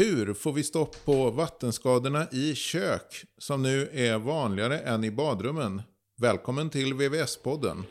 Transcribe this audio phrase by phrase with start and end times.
[0.00, 5.82] Hur får vi stopp på vattenskadorna i kök som nu är vanligare än i badrummen?
[6.16, 7.82] Välkommen till VVS-podden.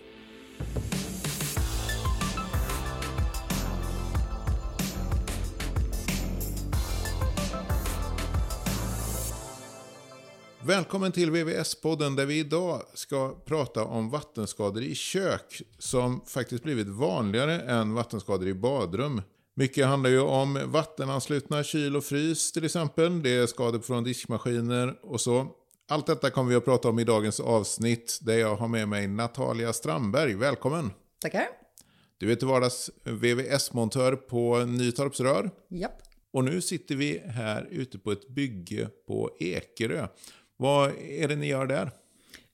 [10.62, 16.88] Välkommen till VVS-podden där vi idag ska prata om vattenskador i kök som faktiskt blivit
[16.88, 19.22] vanligare än vattenskador i badrum.
[19.60, 23.24] Mycket handlar ju om vattenanslutna kyl och frys till exempel.
[23.24, 25.48] Det är skador från diskmaskiner och så.
[25.90, 29.08] Allt detta kommer vi att prata om i dagens avsnitt där jag har med mig
[29.08, 30.36] Natalia Strandberg.
[30.36, 30.92] Välkommen!
[31.22, 31.48] Tackar!
[32.18, 35.52] Du är till vardags VVS-montör på Nytorps Rör.
[35.70, 36.02] Japp.
[36.34, 40.08] Och nu sitter vi här ute på ett bygge på Ekerö.
[40.58, 41.92] Vad är det ni gör där?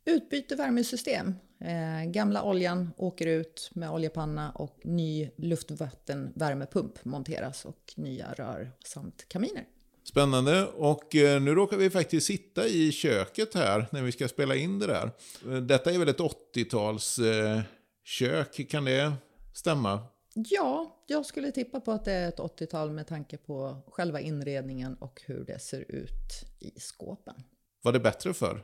[0.05, 1.33] Utbyte värmesystem.
[1.65, 9.29] Eh, gamla oljan åker ut med oljepanna och ny luftvattenvärmepump monteras och nya rör samt
[9.29, 9.65] kaminer.
[10.03, 10.67] Spännande.
[10.67, 14.79] Och eh, nu råkar vi faktiskt sitta i köket här när vi ska spela in
[14.79, 15.11] det där.
[15.45, 17.61] Eh, detta är väl ett 80-tals eh,
[18.03, 19.13] kök, kan det
[19.53, 19.99] stämma?
[20.33, 24.95] Ja, jag skulle tippa på att det är ett 80-tal med tanke på själva inredningen
[24.95, 27.35] och hur det ser ut i skåpen.
[27.81, 28.63] Var det bättre för?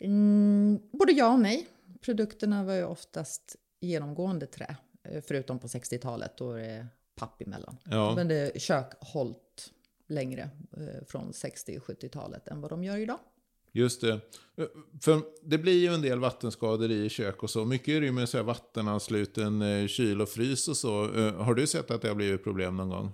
[0.00, 1.66] Mm, både ja och nej.
[2.00, 7.76] Produkterna var ju oftast genomgående trä, eh, förutom på 60-talet då det är papp emellan.
[7.84, 8.14] Ja.
[8.14, 9.72] Men det kök hållt
[10.06, 13.18] längre eh, från 60 och 70-talet än vad de gör idag.
[13.72, 14.20] Just det.
[15.02, 17.64] För det blir ju en del vattenskador i kök och så.
[17.64, 20.90] Mycket är det ju med så här vattenansluten eh, kyl och frys och så.
[21.30, 23.12] Har du sett att det har blivit problem någon gång?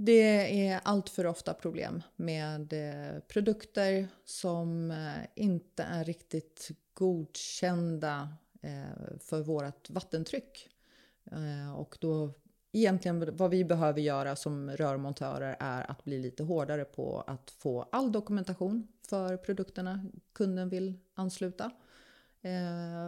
[0.00, 8.28] Det är allt för ofta problem med eh, produkter som eh, inte är riktigt godkända
[8.62, 10.68] eh, för vårt vattentryck.
[11.76, 12.30] Och då
[12.72, 17.88] egentligen vad vi behöver göra som rörmontörer är att bli lite hårdare på att få
[17.92, 21.70] all dokumentation för produkterna kunden vill ansluta.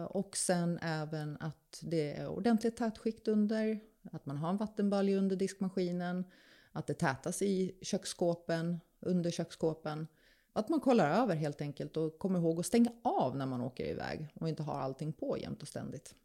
[0.07, 3.79] Och sen även att det är ordentligt tätskikt under,
[4.11, 6.23] att man har en vattenbalja under diskmaskinen,
[6.71, 10.07] att det tätas i köksskåpen, under köksskåpen.
[10.53, 13.85] Att man kollar över helt enkelt och kommer ihåg att stänga av när man åker
[13.85, 16.15] iväg och inte har allting på jämt och ständigt.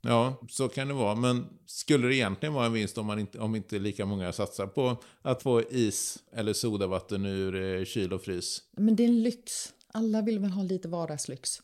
[0.00, 1.14] Ja, så kan det vara.
[1.14, 4.66] Men skulle det egentligen vara en vinst om, man inte, om inte lika många satsar
[4.66, 8.62] på att få is eller sodavatten ur eh, kyl och frys?
[8.72, 9.74] Men det är en lyx.
[9.92, 11.62] Alla vill väl ha lite vardagslyx.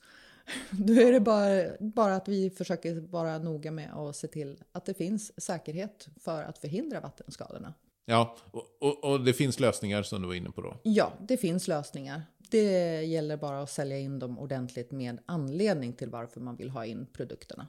[0.71, 4.87] Då är det bara, bara att vi försöker vara noga med att se till att
[4.87, 7.75] det finns säkerhet för att förhindra vattenskadorna.
[8.06, 10.76] Ja, och, och, och, det finns lösningar som du var inne på då?
[10.82, 12.22] Ja, det finns lösningar.
[12.50, 16.87] Det gäller bara att sälja in dem ordentligt med anledning till varför man vill ha
[16.87, 17.66] in produkterna.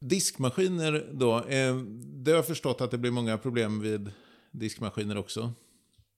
[0.00, 4.10] Diskmaskiner då, eh, det har jag förstått att det blir många problem vid
[4.50, 5.52] diskmaskiner också.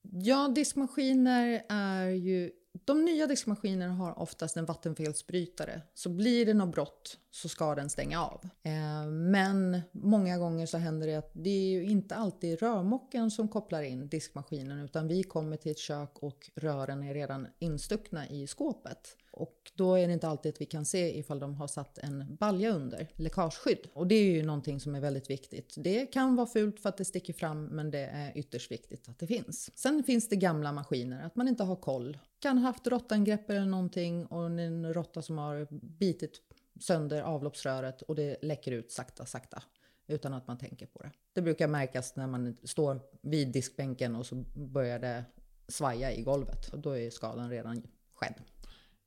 [0.03, 2.51] Ja, diskmaskiner är ju
[2.85, 5.83] de nya diskmaskinerna har oftast en vattenfelsbrytare.
[5.95, 8.41] Så blir det något brott så ska den stänga av.
[8.63, 13.49] Eh, men många gånger så händer det att det är ju inte alltid rörmocken som
[13.49, 18.47] kopplar in diskmaskinen utan vi kommer till ett kök och rören är redan instuckna i
[18.47, 19.17] skåpet.
[19.33, 22.37] Och då är det inte alltid att vi kan se ifall de har satt en
[22.41, 23.89] balja under, läckageskydd.
[23.93, 25.75] Och det är ju någonting som är väldigt viktigt.
[25.77, 29.19] Det kan vara fult för att det sticker fram men det är ytterst viktigt att
[29.19, 29.79] det finns.
[29.79, 32.19] Sen finns det gamla maskiner, att man inte har koll.
[32.39, 35.67] Kan ha haft råttangrepp eller någonting och en råtta som har
[35.99, 36.41] bitit
[36.81, 39.63] sönder avloppsröret och det läcker ut sakta, sakta
[40.07, 41.11] utan att man tänker på det.
[41.33, 45.25] Det brukar märkas när man står vid diskbänken och så börjar det
[45.69, 47.83] svaja i golvet och då är skadan redan
[48.15, 48.35] skedd.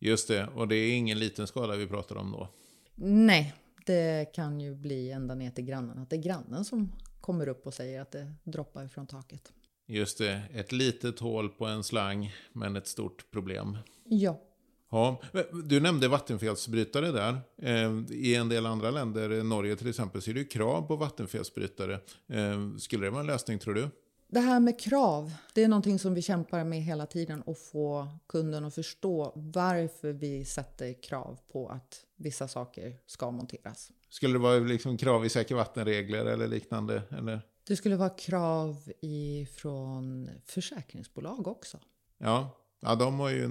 [0.05, 2.49] Just det, och det är ingen liten skada vi pratar om då?
[2.95, 3.53] Nej,
[3.85, 5.99] det kan ju bli ända ner till grannen.
[5.99, 9.53] Att det är grannen som kommer upp och säger att det droppar från taket.
[9.87, 13.77] Just det, ett litet hål på en slang, men ett stort problem.
[14.03, 14.41] Ja.
[14.89, 15.21] Ja,
[15.63, 17.41] du nämnde vattenfelsbrytare där.
[17.61, 21.99] Eh, I en del andra länder, Norge till exempel, så är det krav på vattenfelsbrytare.
[22.27, 23.89] Eh, skulle det vara en lösning tror du?
[24.27, 28.07] Det här med krav, det är någonting som vi kämpar med hela tiden och få
[28.27, 33.91] kunden att förstå varför vi sätter krav på att vissa saker ska monteras.
[34.09, 37.03] Skulle det vara liksom krav i säker vattenregler eller liknande?
[37.17, 37.41] Eller?
[37.67, 41.79] Det skulle vara krav ifrån försäkringsbolag också.
[42.17, 42.49] Ja,
[42.79, 43.49] ja de har ju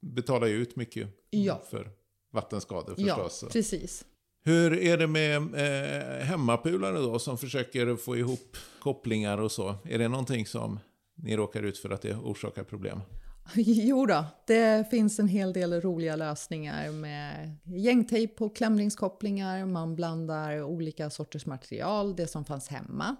[0.00, 1.62] betalar ju ut mycket ja.
[1.70, 1.90] för
[2.30, 3.42] vattenskador förstås.
[3.42, 4.04] Ja, precis.
[4.46, 9.74] Hur är det med eh, hemmapulare då som försöker få ihop kopplingar och så?
[9.84, 10.78] Är det någonting som
[11.14, 13.00] ni råkar ut för att det orsakar problem?
[13.56, 19.66] Jo då, det finns en hel del roliga lösningar med gängtejp på klämningskopplingar.
[19.66, 23.16] Man blandar olika sorters material, det som fanns hemma.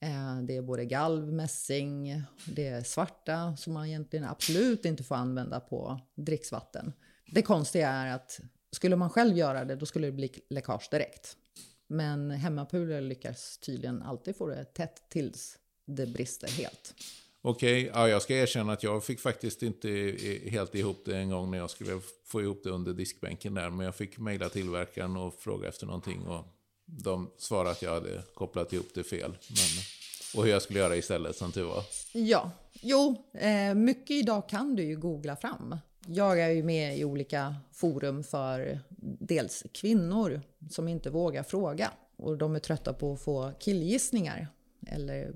[0.00, 5.14] Eh, det är både galv, mässing, det är svarta som man egentligen absolut inte får
[5.14, 6.92] använda på dricksvatten.
[7.26, 8.40] Det konstiga är att
[8.76, 11.36] skulle man själv göra det, då skulle det bli läckage direkt.
[11.86, 16.94] Men hemmapooler lyckas tydligen alltid få det tätt tills det brister helt.
[17.42, 19.88] Okej, okay, ja, jag ska erkänna att jag fick faktiskt inte
[20.46, 23.70] helt ihop det en gång när jag skulle få ihop det under diskbänken där.
[23.70, 26.26] Men jag fick mejla tillverkaren och fråga efter någonting.
[26.26, 26.44] Och
[26.84, 29.30] de svarade att jag hade kopplat ihop det fel.
[29.30, 29.84] Men,
[30.36, 31.84] och hur jag skulle göra istället, som tur var.
[32.12, 35.76] Ja, jo, eh, mycket idag kan du ju googla fram.
[36.08, 38.80] Jag är ju med i olika forum för
[39.20, 44.48] dels kvinnor som inte vågar fråga och de är trötta på att få killgissningar
[44.86, 45.32] eller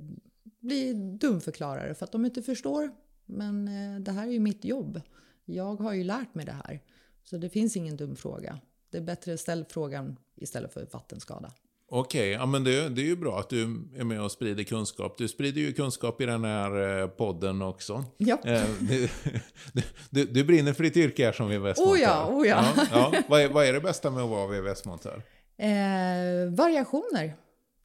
[0.61, 2.91] bli dumförklarade för att de inte förstår.
[3.27, 5.01] Men eh, det här är ju mitt jobb.
[5.45, 6.81] Jag har ju lärt mig det här.
[7.25, 8.61] Så det finns ingen dum fråga.
[8.91, 11.53] Det är bättre att ställa frågan istället för vattenskada.
[11.93, 13.63] Okej, okay, ja, men det, det, är ju bra att du
[13.97, 15.19] är med och sprider kunskap.
[15.19, 18.05] Du sprider ju kunskap i den här eh, podden också.
[18.17, 18.39] Ja.
[19.73, 21.93] Du, du, du, brinner för ditt yrke här som VVS-montör.
[21.93, 22.65] Oh ja, oh ja.
[22.77, 23.23] ja, ja.
[23.29, 25.23] Vad, är, vad, är, det bästa med att vara VVS-montör?
[25.57, 27.37] Eh, variationer.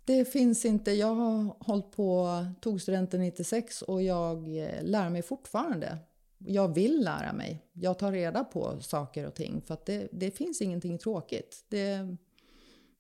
[0.06, 0.92] Det finns inte.
[0.92, 5.98] Jag har hållit på, tog studenten 96 och jag eh, lär mig fortfarande.
[6.38, 7.64] Jag vill lära mig.
[7.74, 11.66] Jag tar reda på saker och ting för att det, det finns ingenting tråkigt.
[11.70, 12.16] Det,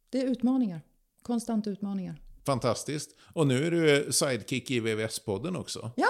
[0.09, 0.81] det är utmaningar.
[1.25, 2.15] Konstanta utmaningar.
[2.45, 3.09] Fantastiskt.
[3.33, 5.91] Och nu är du sidekick i VVS-podden också.
[5.95, 6.07] Ja.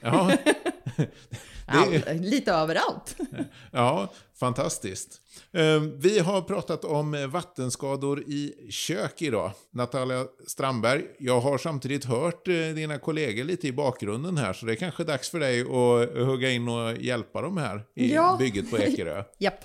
[0.00, 0.32] ja.
[1.66, 3.16] All, lite överallt.
[3.70, 5.20] ja, fantastiskt.
[5.52, 9.52] Ehm, vi har pratat om vattenskador i kök idag.
[9.70, 14.72] Natalia Strandberg, jag har samtidigt hört eh, dina kollegor lite i bakgrunden här, så det
[14.72, 18.36] är kanske dags för dig att hugga in och hjälpa dem här i ja.
[18.38, 19.24] bygget på Ekerö.
[19.38, 19.64] Japp.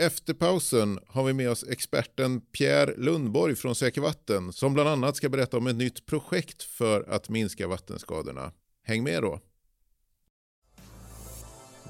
[0.00, 5.16] Efter pausen har vi med oss experten Pierre Lundborg från Säker Vatten som bland annat
[5.16, 8.52] ska berätta om ett nytt projekt för att minska vattenskadorna.
[8.82, 9.40] Häng med då!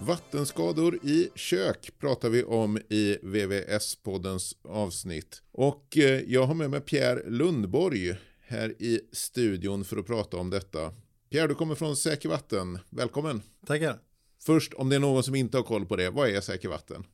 [0.01, 5.43] Vattenskador i kök pratar vi om i VVS-poddens avsnitt.
[5.53, 10.51] Och eh, jag har med mig Pierre Lundborg här i studion för att prata om
[10.51, 10.93] detta.
[11.31, 12.79] Pierre, du kommer från Säker Vatten.
[12.91, 13.43] Välkommen!
[13.67, 13.99] Tackar!
[14.43, 17.05] Först, om det är någon som inte har koll på det, vad är Säker Vatten?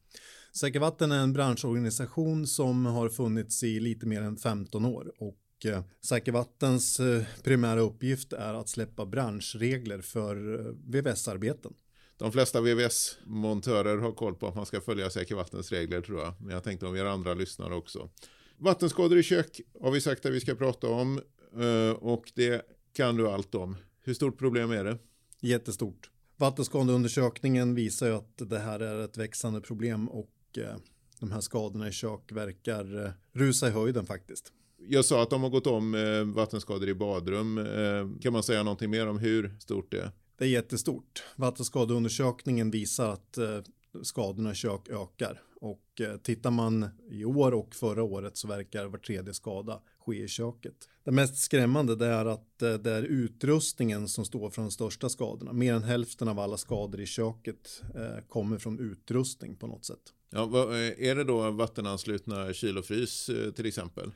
[0.56, 5.66] Säker Vatten är en branschorganisation som har funnits i lite mer än 15 år och
[5.66, 10.34] eh, Säker Vattens eh, primära uppgift är att släppa branschregler för
[10.86, 11.72] VVS-arbeten
[12.16, 16.34] de flesta VVS-montörer har koll på att man ska följa Säker Vattens regler tror jag.
[16.40, 18.10] Men jag tänkte om vi har andra lyssnare också.
[18.58, 21.20] Vattenskador i kök har vi sagt att vi ska prata om.
[21.60, 22.62] Eh, och det
[22.96, 23.76] kan du allt om.
[24.02, 24.98] Hur stort problem är det?
[25.40, 26.10] Jättestort.
[26.36, 30.76] Vattenskadeundersökningen visar ju att det här är ett växande problem och eh,
[31.20, 34.52] de här skadorna i kök verkar eh, rusa i höjden faktiskt.
[34.88, 37.60] Jag sa att de har gått om vattenskador i badrum.
[38.20, 40.10] Kan man säga någonting mer om hur stort det är?
[40.38, 41.22] Det är jättestort.
[41.36, 43.60] Vattenskadeundersökningen visar att eh,
[44.02, 48.86] skadorna i kök ökar och eh, tittar man i år och förra året så verkar
[48.86, 50.88] var tredje skada ske i köket.
[51.04, 55.52] Det mest skrämmande är att eh, det är utrustningen som står för de största skadorna.
[55.52, 57.82] Mer än hälften av alla skador i köket
[58.28, 60.12] kommer från utrustning på något sätt.
[60.36, 64.12] Ja, är det då vattenanslutna kyl och frys till exempel?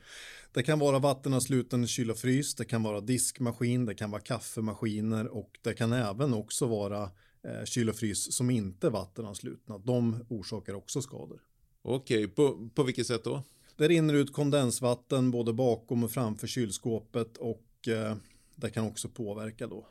[0.53, 5.27] Det kan vara vattenansluten kyl och frys, det kan vara diskmaskin, det kan vara kaffemaskiner
[5.27, 7.03] och det kan även också vara
[7.43, 9.77] eh, kyl och frys som inte är vattenanslutna.
[9.77, 11.41] De orsakar också skador.
[11.81, 13.43] Okej, på, på vilket sätt då?
[13.75, 18.15] Det rinner ut kondensvatten både bakom och framför kylskåpet och eh,
[18.55, 19.87] det kan också påverka då,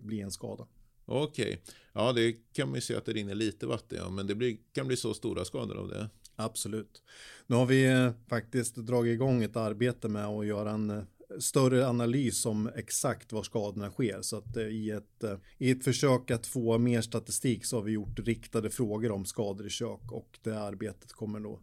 [0.00, 0.66] bli en skada.
[1.04, 4.34] Okej, ja det kan man ju se att det rinner lite vatten, ja, men det
[4.34, 6.10] blir, kan bli så stora skador av det.
[6.36, 7.02] Absolut.
[7.46, 11.02] Nu har vi eh, faktiskt dragit igång ett arbete med att göra en eh,
[11.38, 14.22] större analys om exakt var skadorna sker.
[14.22, 15.24] Så att eh, i ett,
[15.58, 19.66] i ett försök att få mer statistik så har vi gjort riktade frågor om skador
[19.66, 21.60] i kök och det arbetet kommer då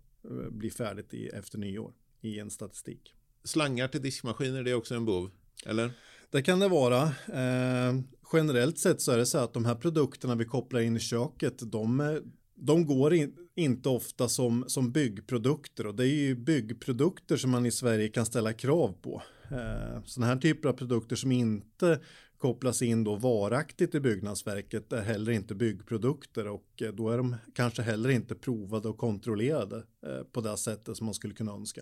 [0.49, 3.13] bli färdigt i, efter nyår i en statistik.
[3.43, 5.31] Slangar till diskmaskiner, det är också en bov,
[5.65, 5.91] eller?
[6.31, 7.03] Det kan det vara.
[7.33, 7.95] Eh,
[8.33, 11.71] generellt sett så är det så att de här produkterna vi kopplar in i köket,
[11.71, 12.19] de,
[12.55, 17.65] de går in, inte ofta som, som byggprodukter och det är ju byggprodukter som man
[17.65, 19.21] i Sverige kan ställa krav på.
[19.51, 21.99] Eh, sådana här typer av produkter som inte
[22.37, 27.35] kopplas in då varaktigt i byggnadsverket är heller inte byggprodukter och eh, då är de
[27.55, 31.81] kanske heller inte provade och kontrollerade eh, på det sättet som man skulle kunna önska.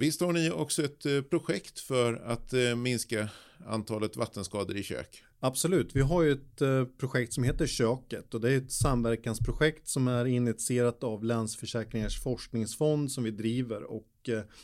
[0.00, 3.28] Visst har ni också ett eh, projekt för att eh, minska
[3.66, 5.22] antalet vattenskador i kök?
[5.40, 9.88] Absolut, vi har ju ett eh, projekt som heter Köket och det är ett samverkansprojekt
[9.88, 14.06] som är initierat av Länsförsäkringars forskningsfond som vi driver och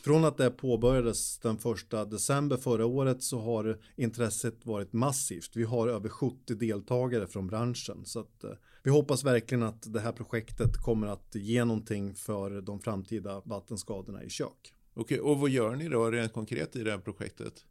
[0.03, 5.51] från att det påbörjades den första december förra året så har intresset varit massivt.
[5.55, 8.43] Vi har över 70 deltagare från branschen så att
[8.83, 14.23] vi hoppas verkligen att det här projektet kommer att ge någonting för de framtida vattenskadorna
[14.23, 14.73] i kök.
[14.99, 17.65] Okej, och vad gör ni då rent konkret i det här projektet?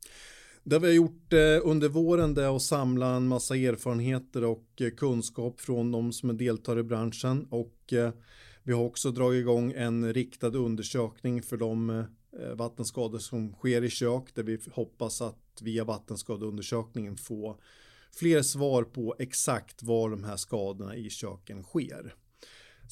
[0.62, 4.68] Det vi har gjort eh, under våren det är att samla en massa erfarenheter och
[4.80, 8.12] eh, kunskap från de som är deltar i branschen och eh,
[8.62, 12.04] vi har också dragit igång en riktad undersökning för de
[12.54, 17.60] vattenskador som sker i kök där vi hoppas att via vattenskadeundersökningen få
[18.16, 22.14] fler svar på exakt var de här skadorna i köken sker.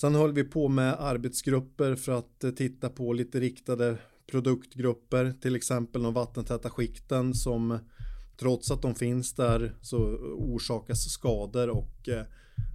[0.00, 6.02] Sen håller vi på med arbetsgrupper för att titta på lite riktade produktgrupper, till exempel
[6.02, 7.78] de vattentäta skikten som
[8.36, 9.98] trots att de finns där så
[10.38, 12.24] orsakas skador och eh,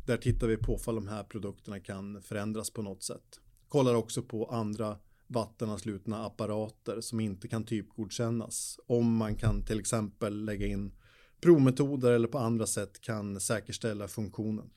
[0.06, 3.40] där tittar vi på om de här produkterna kan förändras på något sätt.
[3.68, 8.80] Kollar också på andra vattenanslutna apparater som inte kan typgodkännas.
[8.88, 10.92] Om man kan till exempel lägga in
[11.42, 14.70] provmetoder eller på andra sätt kan säkerställa funktionen.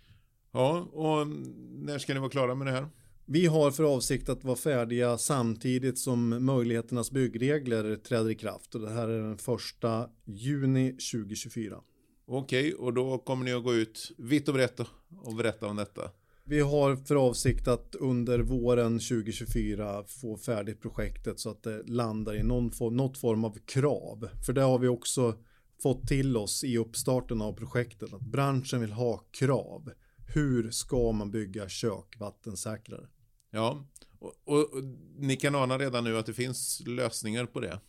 [0.52, 1.26] Ja, och
[1.70, 2.88] när ska ni vara klara med det här?
[3.26, 8.80] Vi har för avsikt att vara färdiga samtidigt som möjligheternas byggregler träder i kraft och
[8.80, 11.80] det här är den första juni 2024.
[12.26, 14.80] Okej, och då kommer ni att gå ut vitt och brett
[15.22, 16.10] och berätta om detta?
[16.44, 22.34] Vi har för avsikt att under våren 2024 få färdigt projektet så att det landar
[22.34, 24.28] i någon form, något form av krav.
[24.46, 25.34] För det har vi också
[25.82, 29.90] fått till oss i uppstarten av projektet att branschen vill ha krav.
[30.34, 33.06] Hur ska man bygga kök vattensäkrare?
[33.50, 33.86] Ja,
[34.18, 34.84] och, och, och,
[35.18, 37.80] ni kan ana redan nu att det finns lösningar på det.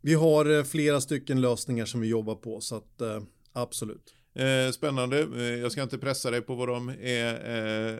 [0.00, 3.22] Vi har eh, flera stycken lösningar som vi jobbar på så att eh,
[3.52, 4.14] absolut.
[4.34, 5.18] Eh, spännande.
[5.56, 7.34] Jag ska inte pressa dig på vad de är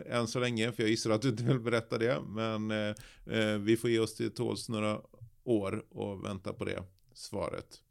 [0.05, 2.21] eh, än så länge, för jag gissar att du inte vill berätta det.
[2.27, 5.01] Men eh, vi får ge oss till tåls några
[5.43, 6.83] år och vänta på det
[7.13, 7.81] svaret.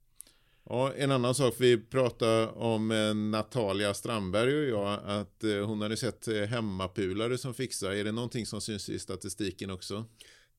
[0.70, 5.82] Ja, en annan sak, vi pratade om eh, Natalia Strandberg och jag, att eh, hon
[5.82, 7.90] hade sett eh, hemmapulare som fixar.
[7.90, 10.04] Är det någonting som syns i statistiken också?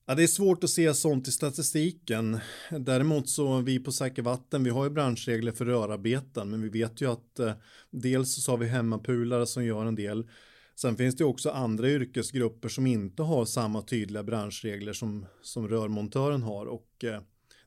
[0.05, 2.39] Ja, det är svårt att se sånt i statistiken.
[2.71, 7.01] Däremot så vi på Säker Vatten, vi har ju branschregler för rörarbeten, men vi vet
[7.01, 7.53] ju att eh,
[7.91, 10.27] dels så har vi hemmapulare som gör en del.
[10.75, 16.43] Sen finns det också andra yrkesgrupper som inte har samma tydliga branschregler som, som rörmontören
[16.43, 17.21] har och eh,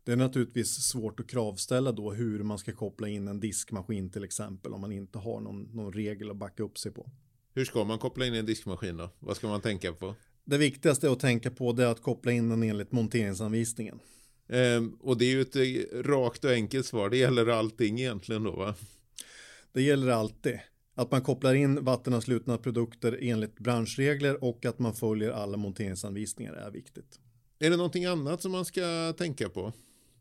[0.05, 4.25] det är naturligtvis svårt att kravställa då hur man ska koppla in en diskmaskin till
[4.25, 7.11] exempel om man inte har någon, någon regel att backa upp sig på.
[7.55, 9.11] Hur ska man koppla in en diskmaskin då?
[9.19, 10.15] Vad ska man tänka på?
[10.45, 14.01] Det viktigaste att tänka på är att koppla in den enligt monteringsanvisningen.
[14.49, 17.11] Ehm, och det är ju ett eh, rakt och enkelt svar.
[17.11, 18.75] Det gäller allting egentligen då va?
[19.73, 20.59] Det gäller alltid.
[20.95, 26.71] Att man kopplar in vattenanslutna produkter enligt branschregler och att man följer alla monteringsanvisningar är
[26.71, 27.21] viktigt.
[27.59, 29.73] Är det någonting annat som man ska tänka på?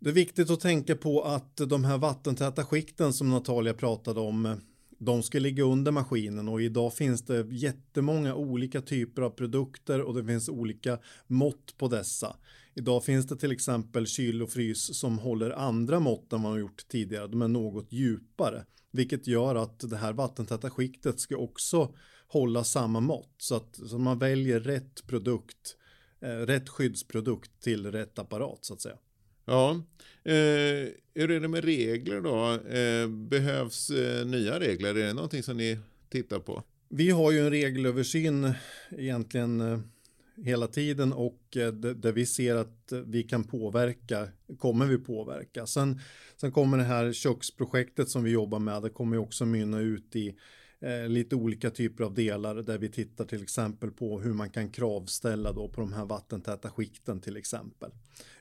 [0.04, 4.62] Det är viktigt att tänka på att de här vattentäta skikten som Natalia pratade om,
[5.00, 10.16] de ska ligga under maskinen och idag finns det jättemånga olika typer av produkter och
[10.16, 12.36] det finns olika mått på dessa.
[12.74, 16.60] Idag finns det till exempel kyl och frys som håller andra mått än man har
[16.60, 17.28] gjort tidigare.
[17.28, 21.96] De är något djupare, vilket gör att det här vattentäta skiktet ska också
[22.28, 25.78] hålla samma mått så att, så man väljer rätt produkt,
[26.22, 28.98] eh, rätt skyddsprodukt till rätt apparat så att säga.
[29.46, 29.72] Ja,
[30.24, 32.54] eh, hur är det med regler då?
[32.78, 34.90] Eh, behövs eh, nya regler?
[34.90, 35.80] Är det någonting som ni
[36.10, 36.64] tittar på?
[36.90, 38.54] Vi har ju en regelöversyn
[38.92, 39.80] egentligen eh,
[40.46, 45.66] hela tiden och eh, där vi ser att vi kan påverka, kommer vi påverka.
[45.66, 46.00] Sen,
[46.38, 50.16] sen kommer det här köksprojektet som vi jobbar med, det kommer ju också mynna ut
[50.16, 50.36] i
[50.82, 54.70] eh, lite olika typer av delar där vi tittar till exempel på hur man kan
[54.70, 57.92] kravställa då på de här vattentäta skikten till exempel.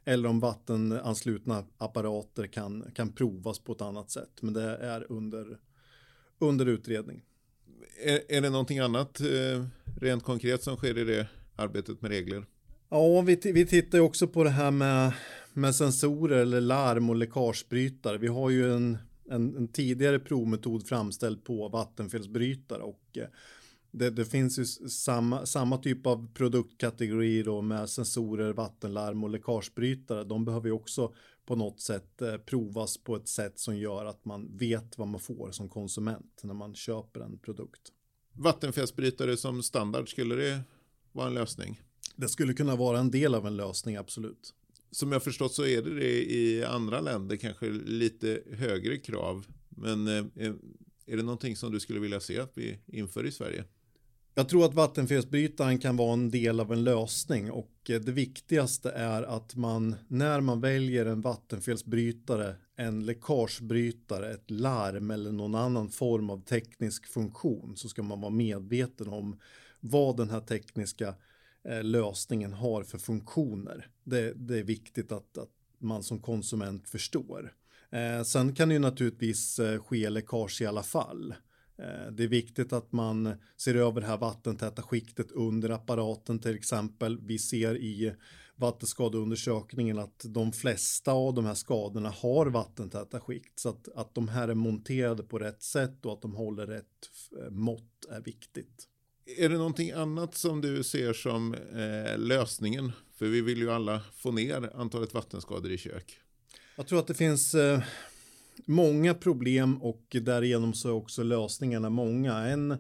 [0.05, 4.43] Eller om vattenanslutna apparater kan, kan provas på ett annat sätt.
[4.43, 5.59] Men det är under,
[6.39, 7.23] under utredning.
[8.05, 9.67] Är, är det någonting annat eh,
[10.01, 12.45] rent konkret som sker i det arbetet med regler?
[12.89, 15.13] Ja, vi, vi tittar också på det här med,
[15.53, 18.19] med sensorer eller larm och läckagebrytare.
[18.19, 18.99] Vi har ju en
[19.31, 23.29] en, en tidigare provmetod framställd på vattenfelsbrytare och eh,
[23.91, 30.25] det, det, finns ju samma, samma typ av produktkategorier då med sensorer, vattenlarm och läckagebrytare.
[30.25, 31.15] De behöver ju också
[31.47, 35.21] på något sätt eh, provas på ett sätt som gör att man vet vad man
[35.21, 37.93] får som konsument när man köper en produkt.
[38.33, 40.61] Vattenfelsbrytare som standard, skulle det
[41.13, 41.81] vara en lösning?
[42.17, 44.55] Det skulle kunna vara en del av en lösning, absolut
[44.91, 49.47] som jag förstått så är det det i andra länder, kanske lite högre krav.
[49.69, 50.53] Men eh, eh,
[51.07, 53.65] är det någonting som du skulle vilja se att vi inför i Sverige?
[54.35, 58.91] Jag tror att vattenfelsbrytaren kan vara en del av en lösning och eh, det viktigaste
[58.91, 65.91] är att man när man väljer en vattenfelsbrytare, en läckagebrytare, ett larm eller någon annan
[65.91, 69.39] form av teknisk funktion så ska man vara medveten om
[69.81, 71.15] vad den här tekniska eh,
[71.69, 73.89] Eh, lösningen har för funktioner.
[74.05, 75.51] Det, det är viktigt att, att,
[75.83, 77.55] man som konsument förstår.
[77.91, 81.35] Eh, sen kan det ju naturligtvis eh, ske läckage i alla fall.
[81.79, 86.55] Eh, det är viktigt att man ser över det här vattentäta skiktet under apparaten till
[86.55, 87.19] exempel.
[87.21, 88.15] Vi ser i
[88.57, 94.29] vattenskadeundersökningen att de flesta av de här skadorna har vattentäta skikt så att, att de
[94.29, 98.90] här är monterade på rätt sätt och att de håller rätt eh, mått är viktigt.
[99.37, 102.93] Är det någonting annat som du ser som eh, lösningen?
[103.19, 106.19] För vi vill ju alla få ner antalet vattenskador i kök.
[106.77, 107.83] Jag tror att det finns eh,
[108.67, 112.35] många problem och därigenom så är också lösningarna många.
[112.35, 112.77] En,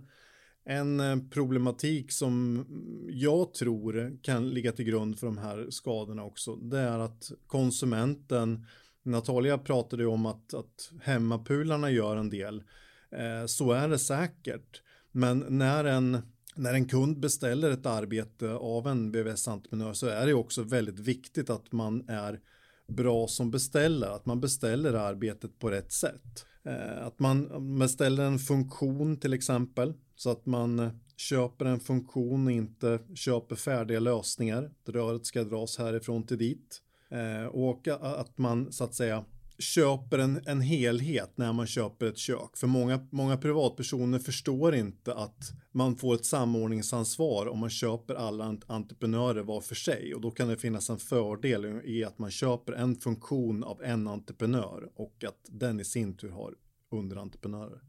[0.64, 2.64] en eh, problematik som
[3.08, 8.66] jag tror kan ligga till grund för de här skadorna också, det är att konsumenten,
[9.02, 12.62] Natalia pratade om att, att hemmapularna gör en del,
[13.10, 14.82] eh, så är det säkert.
[15.12, 16.18] Men när en,
[16.54, 21.50] när en kund beställer ett arbete av en VVS-entreprenör så är det också väldigt viktigt
[21.50, 22.40] att man är
[22.88, 26.46] bra som beställare, att man beställer arbetet på rätt sätt.
[26.64, 32.46] Eh, att man beställer en funktion till exempel, så att man eh, köper en funktion
[32.46, 34.70] och inte köper färdiga lösningar.
[34.86, 36.82] Röret ska dras härifrån till dit.
[37.10, 39.24] Eh, och att man så att säga
[39.60, 42.56] köper en, en helhet när man köper ett kök.
[42.56, 48.58] För många, många privatpersoner förstår inte att man får ett samordningsansvar om man köper alla
[48.66, 52.72] entreprenörer var för sig och då kan det finnas en fördel i att man köper
[52.72, 56.54] en funktion av en entreprenör och att den i sin tur har
[56.90, 57.80] underentreprenörer.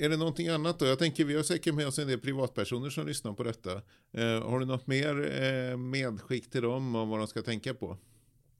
[0.00, 0.86] Är det någonting annat då?
[0.86, 3.72] Jag tänker vi har säkert med oss en del privatpersoner som lyssnar på detta.
[4.12, 7.96] Eh, har du något mer eh, medskick till dem om vad de ska tänka på?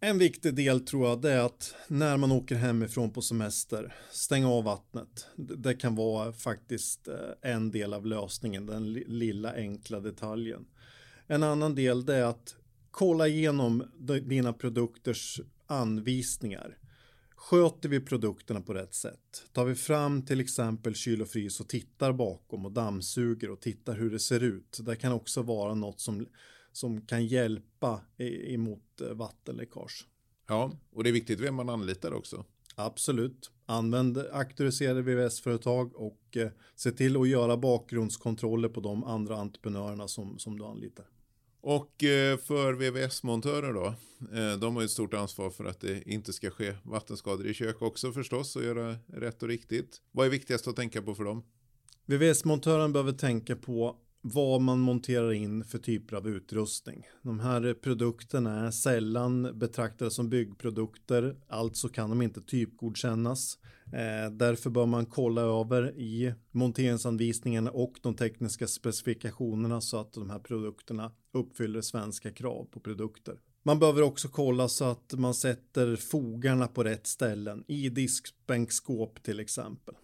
[0.01, 4.49] En viktig del tror jag det är att när man åker hemifrån på semester, stänga
[4.49, 5.27] av vattnet.
[5.37, 7.15] Det kan vara faktiskt eh,
[7.53, 10.67] en del av lösningen, den lilla enkla detaljen.
[11.27, 12.57] En annan del det är att
[12.91, 13.85] kolla igenom
[14.23, 16.79] dina produkters anvisningar.
[17.37, 19.45] Sköter vi produkterna på rätt sätt?
[19.53, 23.97] Tar vi fram till exempel kyl och frys och tittar bakom och dammsuger och tittar
[23.97, 24.79] hur det ser ut.
[24.83, 26.27] Det kan också vara något som
[26.79, 30.07] som kan hjälpa emot eh, vattenläckage.
[30.49, 32.45] Ja, och det är viktigt vem man anlitar också.
[32.75, 33.51] Absolut.
[33.67, 40.39] Använd auktoriserade VVS-företag och eh, se till att göra bakgrundskontroller på de andra entreprenörerna som,
[40.39, 41.07] som du anlitar.
[41.61, 43.95] Och eh, för VVS-montörer då?
[44.61, 48.13] De har ett stort ansvar för att det inte ska ske vattenskador i kök också
[48.13, 50.03] förstås och göra rätt och riktigt.
[50.11, 51.45] Vad är viktigast att tänka på för dem?
[52.07, 53.97] VVS-montören behöver tänka på
[54.29, 57.07] vad man monterar in för typer av utrustning.
[57.23, 63.59] De här produkterna är sällan betraktade som byggprodukter, alltså kan de inte typgodkännas.
[63.93, 70.31] Eh, därför bör man kolla över i monteringsanvisningarna och de tekniska specifikationerna så att de
[70.31, 73.39] här produkterna uppfyller svenska krav på produkter.
[73.63, 79.41] Man behöver också kolla så att man sätter fogarna på rätt ställen i diskbänkskåp till
[79.41, 79.95] exempel.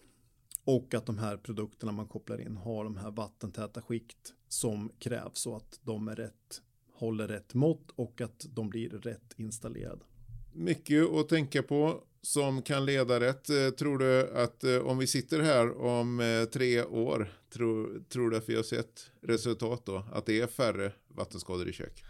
[0.64, 5.38] Och att de här produkterna man kopplar in har de här vattentäta skikt som krävs
[5.38, 10.04] så att de är rätt, håller rätt mått och att de blir rätt installerade.
[10.52, 13.50] Mycket att tänka på som kan leda rätt.
[13.50, 18.30] Eh, tror du att eh, om vi sitter här om eh, tre år, tror, tror
[18.30, 20.06] du att vi har sett resultat då?
[20.12, 22.04] Att det är färre vattenskador i kök?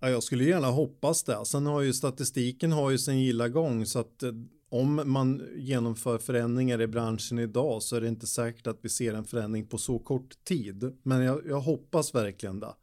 [0.00, 1.44] Ja, jag skulle gärna hoppas det.
[1.46, 4.22] Sen har ju statistiken har ju sin gilla gång så att
[4.68, 9.14] om man genomför förändringar i branschen idag så är det inte säkert att vi ser
[9.14, 10.96] en förändring på så kort tid.
[11.02, 12.74] Men jag, jag hoppas verkligen det.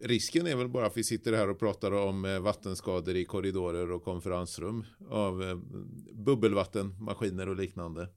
[0.00, 3.90] Risken är väl bara att vi sitter här och pratar om eh, vattenskador i korridorer
[3.90, 5.56] och konferensrum av eh,
[6.12, 8.08] bubbelvattenmaskiner och liknande.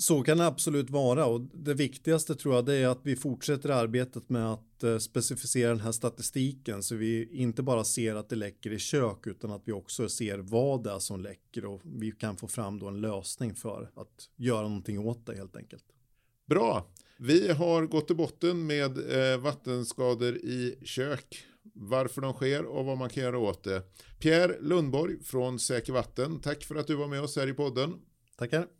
[0.00, 3.68] Så kan det absolut vara och det viktigaste tror jag det är att vi fortsätter
[3.68, 8.36] arbetet med att eh, specificera den här statistiken så vi inte bara ser att det
[8.36, 12.12] läcker i kök utan att vi också ser vad det är som läcker och vi
[12.12, 15.84] kan få fram då en lösning för att göra någonting åt det helt enkelt.
[16.46, 16.86] Bra.
[17.18, 18.98] Vi har gått till botten med
[19.32, 23.82] eh, vattenskador i kök, varför de sker och vad man kan göra åt det.
[24.18, 27.94] Pierre Lundborg från Säker Vatten, tack för att du var med oss här i podden.
[28.38, 28.79] Tackar.